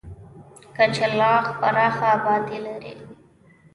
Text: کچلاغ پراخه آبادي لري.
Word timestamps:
کچلاغ 0.75 1.43
پراخه 1.59 2.07
آبادي 2.15 2.57
لري. 2.65 2.93